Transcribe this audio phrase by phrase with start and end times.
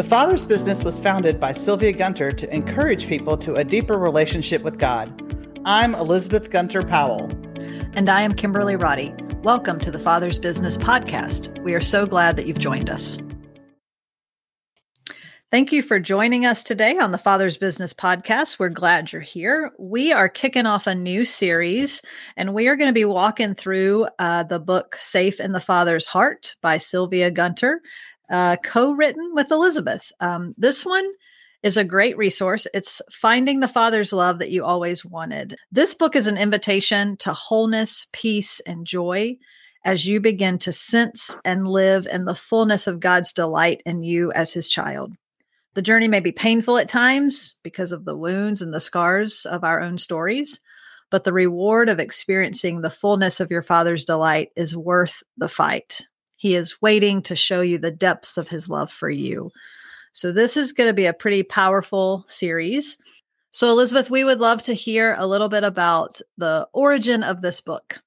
[0.00, 4.62] The Father's Business was founded by Sylvia Gunter to encourage people to a deeper relationship
[4.62, 5.12] with God.
[5.66, 7.30] I'm Elizabeth Gunter Powell.
[7.92, 9.14] And I am Kimberly Roddy.
[9.42, 11.62] Welcome to the Father's Business Podcast.
[11.64, 13.18] We are so glad that you've joined us.
[15.50, 18.58] Thank you for joining us today on the Father's Business Podcast.
[18.58, 19.70] We're glad you're here.
[19.78, 22.00] We are kicking off a new series,
[22.38, 26.06] and we are going to be walking through uh, the book Safe in the Father's
[26.06, 27.82] Heart by Sylvia Gunter,
[28.30, 30.12] uh, co written with Elizabeth.
[30.20, 31.06] Um, this one
[31.62, 32.66] is a great resource.
[32.72, 35.56] It's Finding the Father's Love That You Always Wanted.
[35.70, 39.36] This book is an invitation to wholeness, peace, and joy
[39.84, 44.30] as you begin to sense and live in the fullness of God's delight in you
[44.32, 45.12] as his child.
[45.74, 49.64] The journey may be painful at times because of the wounds and the scars of
[49.64, 50.60] our own stories,
[51.10, 56.06] but the reward of experiencing the fullness of your Father's delight is worth the fight.
[56.40, 59.50] He is waiting to show you the depths of his love for you.
[60.12, 62.98] So, this is going to be a pretty powerful series.
[63.52, 67.60] So, Elizabeth, we would love to hear a little bit about the origin of this
[67.60, 68.00] book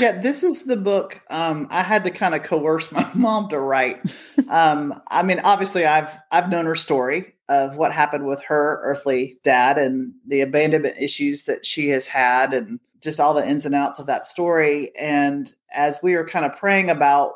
[0.00, 3.58] yeah, this is the book um, I had to kind of coerce my mom to
[3.58, 4.00] write.
[4.48, 9.38] Um, I mean, obviously, I've I've known her story of what happened with her earthly
[9.44, 13.74] dad and the abandonment issues that she has had, and just all the ins and
[13.74, 14.90] outs of that story.
[14.98, 17.32] And as we were kind of praying about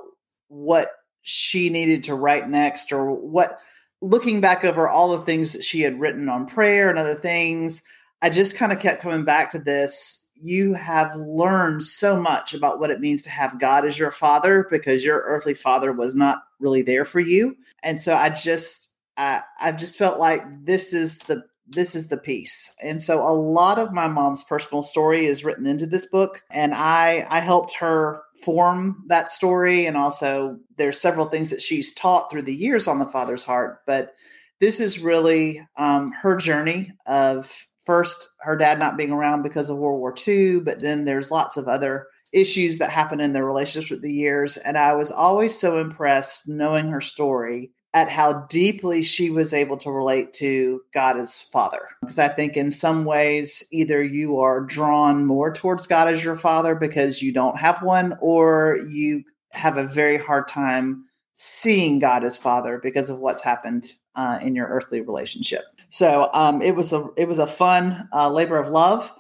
[0.48, 0.90] what
[1.22, 3.58] she needed to write next, or what,
[4.02, 7.82] looking back over all the things that she had written on prayer and other things,
[8.20, 12.80] I just kind of kept coming back to this you have learned so much about
[12.80, 16.44] what it means to have God as your father because your earthly father was not
[16.58, 17.56] really there for you.
[17.82, 22.16] And so I just I, I've just felt like this is the this is the
[22.16, 22.74] piece.
[22.82, 26.74] And so a lot of my mom's personal story is written into this book and
[26.74, 32.30] I I helped her form that story and also there's several things that she's taught
[32.30, 34.14] through the years on the father's heart, but
[34.60, 39.78] this is really um, her journey of first her dad not being around because of
[39.78, 43.90] World War II, but then there's lots of other issues that happen in their relationship
[43.90, 44.56] with the years.
[44.56, 49.76] And I was always so impressed knowing her story at how deeply she was able
[49.76, 51.88] to relate to God as Father.
[52.00, 56.36] Because I think in some ways, either you are drawn more towards God as your
[56.36, 62.22] Father because you don't have one, or you have a very hard time seeing God
[62.22, 65.64] as Father because of what's happened uh, in your earthly relationship.
[65.88, 69.12] So um, it was a it was a fun uh, labor of love.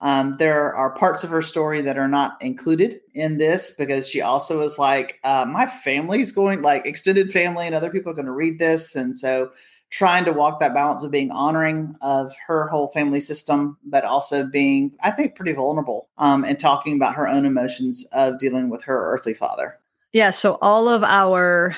[0.00, 4.20] Um, there are parts of her story that are not included in this because she
[4.20, 8.26] also is like, uh, my family's going, like extended family, and other people are going
[8.26, 9.50] to read this, and so
[9.90, 14.44] trying to walk that balance of being honoring of her whole family system, but also
[14.44, 18.82] being, I think, pretty vulnerable um, and talking about her own emotions of dealing with
[18.82, 19.78] her earthly father.
[20.12, 20.30] Yeah.
[20.30, 21.74] So all of our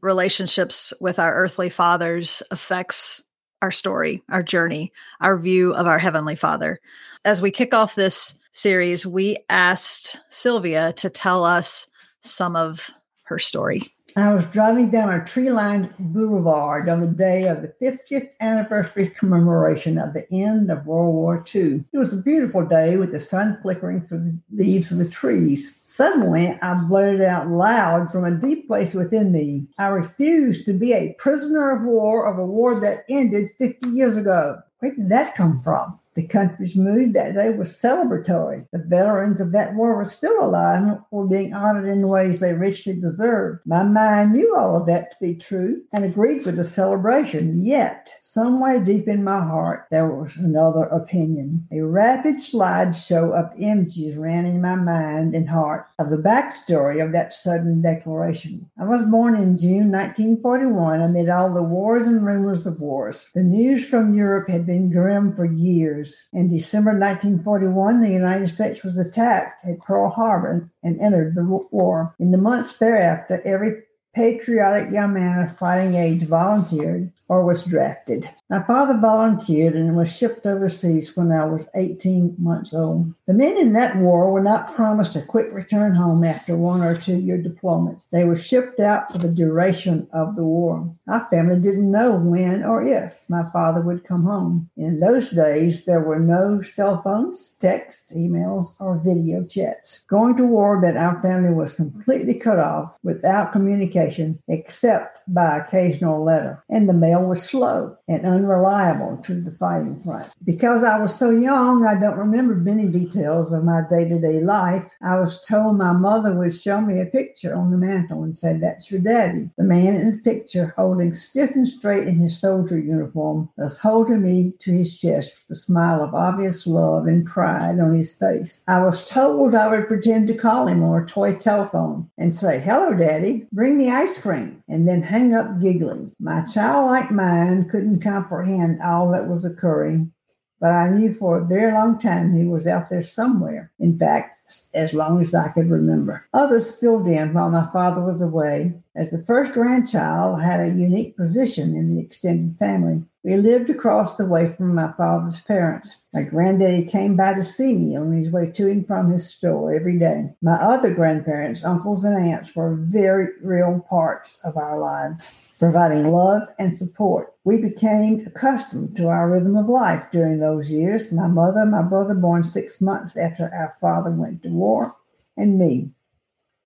[0.00, 3.22] relationships with our earthly fathers affects
[3.64, 4.92] our story, our journey,
[5.22, 6.78] our view of our Heavenly Father.
[7.24, 11.88] As we kick off this series, we asked Sylvia to tell us
[12.20, 12.90] some of
[13.22, 13.90] her story.
[14.16, 19.08] I was driving down a tree lined boulevard on the day of the 50th anniversary
[19.08, 21.84] commemoration of the end of World War II.
[21.92, 25.78] It was a beautiful day with the sun flickering through the leaves of the trees.
[25.82, 30.92] Suddenly, I blurted out loud from a deep place within me I refuse to be
[30.92, 34.60] a prisoner of war of a war that ended 50 years ago.
[34.78, 35.98] Where did that come from?
[36.14, 38.66] The country's mood that day was celebratory.
[38.72, 42.52] The veterans of that war were still alive and were being honored in ways they
[42.52, 43.66] richly deserved.
[43.66, 47.64] My mind knew all of that to be true and agreed with the celebration.
[47.64, 51.66] Yet, somewhere deep in my heart, there was another opinion.
[51.72, 57.12] A rapid slideshow of images ran in my mind and heart of the backstory of
[57.12, 58.70] that sudden declaration.
[58.78, 63.28] I was born in June 1941 amid all the wars and rumors of wars.
[63.34, 66.28] The news from Europe had been grim for years years.
[66.32, 72.14] In December 1941, the United States was attacked at Pearl Harbor and entered the war.
[72.18, 73.82] In the months thereafter, every
[74.14, 78.28] patriotic young man of fighting age volunteered or was drafted.
[78.50, 83.14] My father volunteered and was shipped overseas when I was 18 months old.
[83.26, 86.94] The men in that war were not promised a quick return home after one or
[86.94, 87.98] two year deployment.
[88.12, 90.92] They were shipped out for the duration of the war.
[91.08, 94.68] Our family didn't know when or if my father would come home.
[94.76, 100.00] In those days, there were no cell phones, texts, emails, or video chats.
[100.08, 105.58] Going to war meant our family was completely cut off without communication communication except by
[105.58, 110.30] occasional letter, and the mail was slow and unreliable to the fighting front.
[110.44, 114.40] Because I was so young, I don't remember many details of my day to day
[114.40, 114.94] life.
[115.02, 118.56] I was told my mother would show me a picture on the mantel and say,
[118.58, 119.50] That's your daddy.
[119.56, 124.22] The man in the picture, holding stiff and straight in his soldier uniform, was holding
[124.22, 128.62] me to his chest with a smile of obvious love and pride on his face.
[128.68, 132.60] I was told I would pretend to call him on a toy telephone and say,
[132.60, 136.12] Hello, Daddy, bring me ice cream, and then hang up giggling.
[136.18, 140.12] My childlike mind couldn't comprehend all that was occurring,
[140.60, 143.70] but I knew for a very long time he was out there somewhere.
[143.78, 144.36] In fact,
[144.74, 146.26] as long as I could remember.
[146.34, 148.74] Others filled in while my father was away.
[148.94, 153.02] As the first grandchild, I had a unique position in the extended family.
[153.24, 156.02] We lived across the way from my father's parents.
[156.12, 159.74] My granddaddy came by to see me on his way to and from his store
[159.74, 160.34] every day.
[160.42, 166.42] My other grandparents, uncles, and aunts were very real parts of our lives providing love
[166.58, 167.32] and support.
[167.44, 171.10] We became accustomed to our rhythm of life during those years.
[171.10, 174.94] My mother, my brother, born six months after our father went to war,
[175.38, 175.92] and me.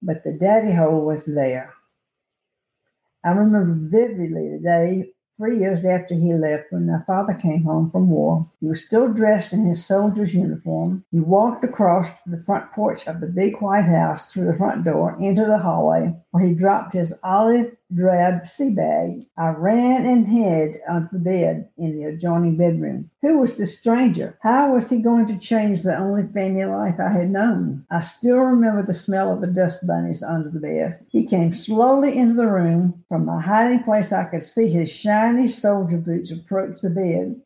[0.03, 1.75] But the daddy hole was there.
[3.23, 7.91] I remember vividly the day three years after he left when my father came home
[7.91, 8.47] from war.
[8.61, 11.05] He was still dressed in his soldier's uniform.
[11.13, 15.17] He walked across the front porch of the big white house through the front door
[15.21, 19.27] into the hallway where he dropped his olive drab sea bag.
[19.37, 23.11] I ran and hid under the bed in the adjoining bedroom.
[23.23, 24.39] Who was the stranger?
[24.43, 27.85] How was he going to change the only family life I had known?
[27.91, 31.01] I still remember the smell of the dust bunnies under the bed.
[31.11, 33.05] He came slowly into the room.
[33.09, 37.41] From my hiding place, I could see his shiny soldier boots approach the bed.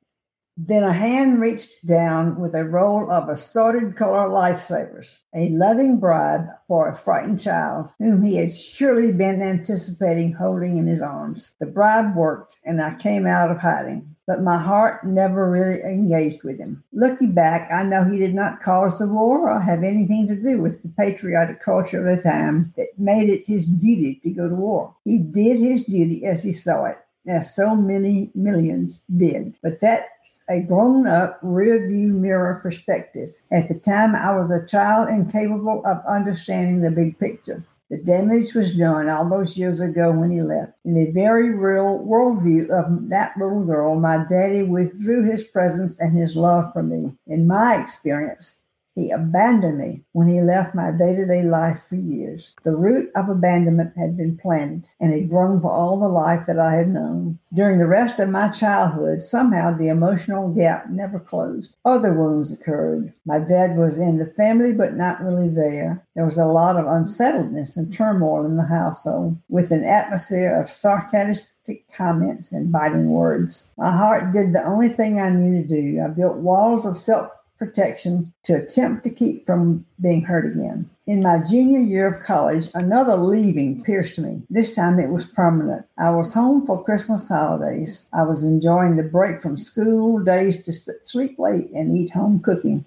[0.58, 6.46] Then a hand reached down with a roll of assorted color lifesavers, a loving bribe
[6.68, 11.52] for a frightened child whom he had surely been anticipating holding in his arms.
[11.58, 16.44] The bribe worked, and I came out of hiding, but my heart never really engaged
[16.44, 16.84] with him.
[16.92, 20.60] Looking back, I know he did not cause the war or have anything to do
[20.60, 24.54] with the patriotic culture of the time that made it his duty to go to
[24.54, 24.94] war.
[25.04, 29.54] He did his duty as he saw it as so many millions did.
[29.62, 33.34] But that's a grown up rear view mirror perspective.
[33.50, 37.64] At the time, I was a child incapable of understanding the big picture.
[37.90, 40.72] The damage was done all those years ago when he left.
[40.86, 46.16] In the very real worldview of that little girl, my daddy withdrew his presence and
[46.16, 47.14] his love for me.
[47.26, 48.56] In my experience,
[48.94, 52.54] he abandoned me when he left my day to day life for years.
[52.62, 56.58] The root of abandonment had been planted and had grown for all the life that
[56.58, 57.38] I had known.
[57.54, 61.76] During the rest of my childhood, somehow the emotional gap never closed.
[61.84, 63.12] Other wounds occurred.
[63.24, 66.04] My dad was in the family, but not really there.
[66.14, 70.70] There was a lot of unsettledness and turmoil in the household, with an atmosphere of
[70.70, 73.68] sarcastic comments and biting words.
[73.78, 76.02] My heart did the only thing I knew to do.
[76.02, 80.90] I built walls of self protection to attempt to keep from being hurt again.
[81.06, 84.42] In my junior year of college, another leaving pierced me.
[84.50, 85.86] This time it was permanent.
[85.96, 88.08] I was home for Christmas holidays.
[88.12, 90.72] I was enjoying the break from school, days to
[91.04, 92.84] sleep late and eat home cooking.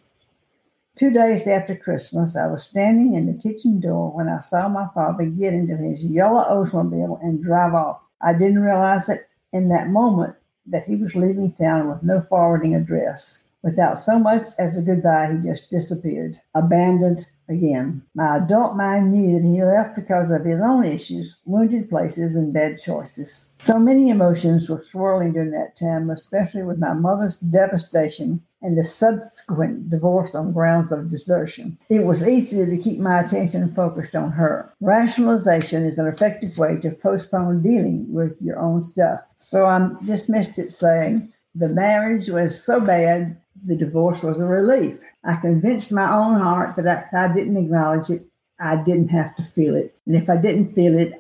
[0.98, 4.88] Two days after Christmas, I was standing in the kitchen door when I saw my
[4.94, 8.02] father get into his yellow Oldsmobile and drive off.
[8.22, 9.22] I didn't realize it
[9.54, 10.36] in that moment
[10.66, 13.46] that he was leaving town with no forwarding address.
[13.66, 18.04] Without so much as a goodbye, he just disappeared, abandoned again.
[18.14, 22.54] My adult mind knew that he left because of his own issues, wounded places, and
[22.54, 23.50] bad choices.
[23.58, 28.84] So many emotions were swirling during that time, especially with my mother's devastation and the
[28.84, 31.80] subsequent divorce on grounds of desertion.
[31.90, 34.72] It was easy to keep my attention focused on her.
[34.80, 39.22] Rationalization is an effective way to postpone dealing with your own stuff.
[39.38, 45.00] So I dismissed it, saying, the marriage was so bad the divorce was a relief.
[45.24, 48.26] I convinced my own heart that if I didn't acknowledge it,
[48.60, 49.98] I didn't have to feel it.
[50.06, 51.14] And if I didn't feel it,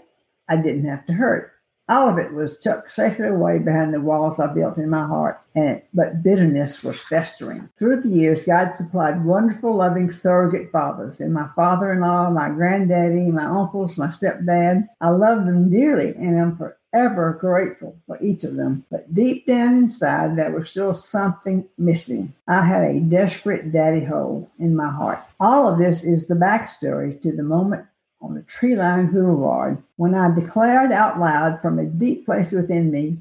[0.48, 1.52] I didn't have to hurt.
[1.88, 5.40] All of it was tucked safely away behind the walls I built in my heart,
[5.54, 7.70] and but bitterness was festering.
[7.78, 13.46] Through the years, God supplied wonderful, loving surrogate fathers, and my father-in-law, my granddaddy, my
[13.46, 14.88] uncles, my stepdad.
[15.00, 18.86] I love them dearly, and I'm for ever grateful for each of them.
[18.90, 22.34] But deep down inside, there was still something missing.
[22.48, 25.20] I had a desperate daddy hole in my heart.
[25.40, 27.86] All of this is the backstory to the moment
[28.22, 32.90] on the tree lined boulevard when I declared out loud from a deep place within
[32.90, 33.18] me,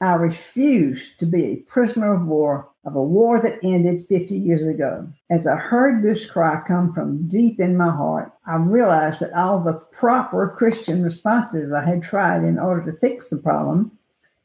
[0.00, 4.64] I refused to be a prisoner of war of a war that ended 50 years
[4.64, 5.08] ago.
[5.28, 9.58] As I heard this cry come from deep in my heart, I realized that all
[9.58, 13.90] the proper Christian responses I had tried in order to fix the problem,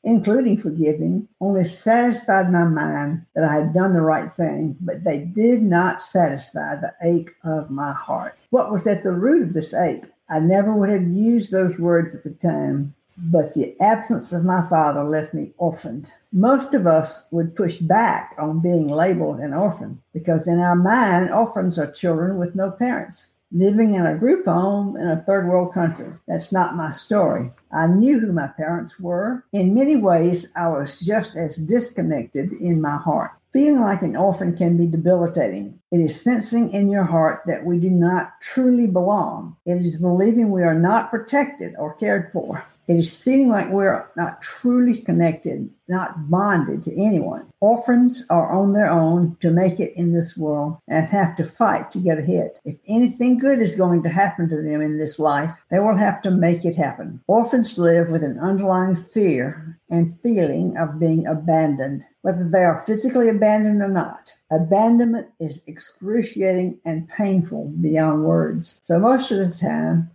[0.04, 5.20] including forgiving, only satisfied my mind that I had done the right thing, but they
[5.20, 8.40] did not satisfy the ache of my heart.
[8.50, 10.06] What was at the root of this ache?
[10.30, 14.68] I never would have used those words at the time, but the absence of my
[14.68, 16.12] father left me orphaned.
[16.34, 21.32] Most of us would push back on being labeled an orphan because, in our mind,
[21.32, 25.74] orphans are children with no parents living in a group home in a third world
[25.74, 26.08] country.
[26.28, 27.52] That's not my story.
[27.72, 29.44] I knew who my parents were.
[29.52, 33.32] In many ways, I was just as disconnected in my heart.
[33.52, 35.78] Feeling like an orphan can be debilitating.
[35.92, 39.58] It is sensing in your heart that we do not truly belong.
[39.66, 42.64] It is believing we are not protected or cared for.
[42.92, 47.48] It is feeling like we're not truly connected, not bonded to anyone.
[47.62, 51.90] Orphans are on their own to make it in this world and have to fight
[51.92, 52.60] to get ahead.
[52.66, 56.22] If anything good is going to happen to them in this life, they will have
[56.24, 57.22] to make it happen.
[57.28, 63.30] Orphans live with an underlying fear and feeling of being abandoned, whether they are physically
[63.30, 64.34] abandoned or not.
[64.52, 68.82] Abandonment is excruciating and painful beyond words.
[68.84, 70.12] So, most of the time,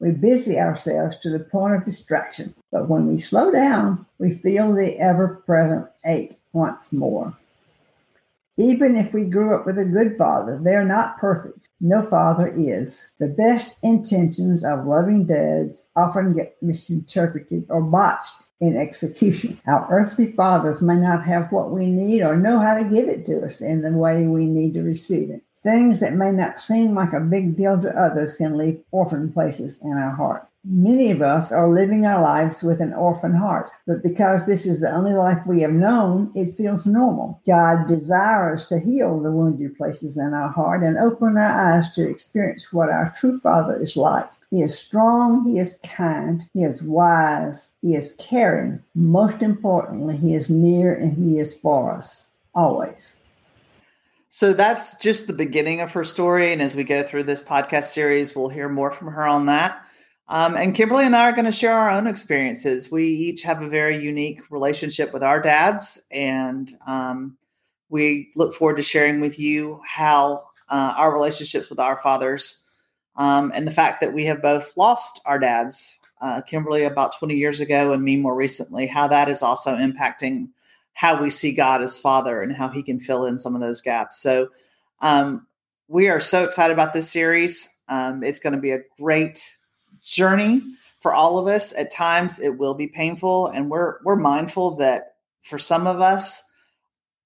[0.00, 4.72] we busy ourselves to the point of distraction, but when we slow down, we feel
[4.72, 7.36] the ever present ache once more.
[8.56, 11.68] Even if we grew up with a good father, they are not perfect.
[11.80, 13.12] No father is.
[13.18, 19.58] The best intentions of loving dads often get misinterpreted or botched in execution.
[19.66, 23.24] Our earthly fathers may not have what we need or know how to give it
[23.26, 25.42] to us in the way we need to receive it.
[25.62, 29.78] Things that may not seem like a big deal to others can leave orphan places
[29.82, 30.46] in our heart.
[30.64, 34.80] Many of us are living our lives with an orphan heart, but because this is
[34.80, 37.40] the only life we have known, it feels normal.
[37.46, 42.08] God desires to heal the wounded places in our heart and open our eyes to
[42.08, 44.28] experience what our true Father is like.
[44.50, 48.82] He is strong, he is kind, he is wise, he is caring.
[48.94, 53.16] Most importantly, he is near and he is for us, always.
[54.30, 56.52] So that's just the beginning of her story.
[56.52, 59.84] And as we go through this podcast series, we'll hear more from her on that.
[60.28, 62.92] Um, and Kimberly and I are going to share our own experiences.
[62.92, 67.36] We each have a very unique relationship with our dads, and um,
[67.88, 72.62] we look forward to sharing with you how uh, our relationships with our fathers
[73.16, 75.96] um, and the fact that we have both lost our dads.
[76.20, 80.50] Uh, Kimberly about 20 years ago, and me more recently, how that is also impacting
[80.94, 83.80] how we see God as Father and how He can fill in some of those
[83.80, 84.20] gaps.
[84.20, 84.48] So
[85.00, 85.46] um,
[85.88, 87.68] we are so excited about this series.
[87.88, 89.56] Um, it's going to be a great
[90.02, 90.62] journey
[91.00, 91.72] for all of us.
[91.76, 96.44] At times, it will be painful, and we're we're mindful that for some of us,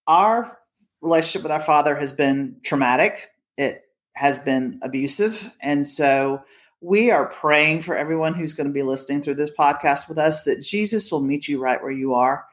[0.06, 0.56] our
[1.02, 3.30] relationship with our Father has been traumatic.
[3.58, 3.82] It
[4.14, 6.42] has been abusive, and so
[6.80, 10.44] we are praying for everyone who's going to be listening through this podcast with us
[10.44, 12.44] that Jesus will meet you right where you are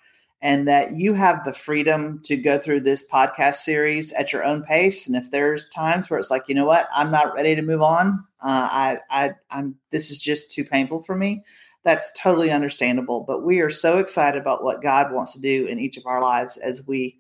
[0.41, 4.63] and that you have the freedom to go through this podcast series at your own
[4.63, 5.07] pace.
[5.07, 7.81] And if there's times where it's like, you know what, I'm not ready to move
[7.81, 11.43] on, uh, I, I, I'm this is just too painful for me.
[11.83, 13.21] That's totally understandable.
[13.21, 16.21] But we are so excited about what God wants to do in each of our
[16.21, 17.19] lives as we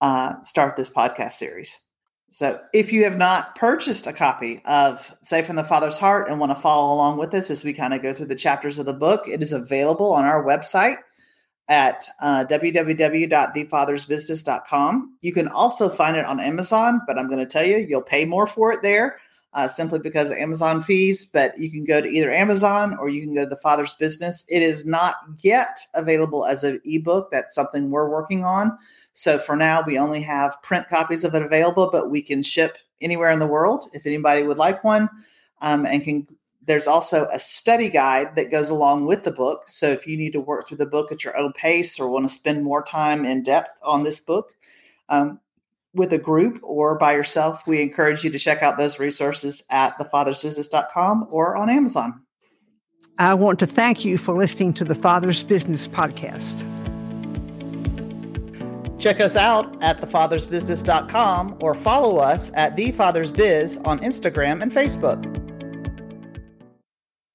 [0.00, 1.80] uh, start this podcast series.
[2.30, 6.38] So, if you have not purchased a copy of Safe in the Father's Heart and
[6.38, 8.84] want to follow along with us as we kind of go through the chapters of
[8.84, 10.96] the book, it is available on our website
[11.68, 15.16] at uh, www.thefathersbusiness.com.
[15.20, 18.24] You can also find it on Amazon, but I'm going to tell you, you'll pay
[18.24, 19.18] more for it there
[19.52, 21.28] uh, simply because of Amazon fees.
[21.30, 24.44] But you can go to either Amazon or you can go to The Father's Business.
[24.48, 27.30] It is not yet available as an ebook.
[27.30, 28.76] That's something we're working on.
[29.12, 32.78] So for now, we only have print copies of it available, but we can ship
[33.00, 35.08] anywhere in the world if anybody would like one
[35.60, 36.26] um, and can
[36.68, 39.64] there's also a study guide that goes along with the book.
[39.68, 42.26] So if you need to work through the book at your own pace or want
[42.26, 44.52] to spend more time in depth on this book
[45.08, 45.40] um,
[45.94, 49.98] with a group or by yourself, we encourage you to check out those resources at
[49.98, 52.20] thefathersbusiness.com or on Amazon.
[53.18, 56.62] I want to thank you for listening to the Father's Business Podcast.
[58.98, 65.47] Check us out at thefathersbusiness.com or follow us at thefathersbiz on Instagram and Facebook.